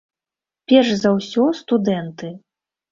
[0.71, 2.37] Перш за ўсё, студэнты.